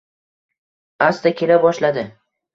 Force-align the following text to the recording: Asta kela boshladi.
Asta 1.09 1.33
kela 1.43 1.59
boshladi. 1.67 2.09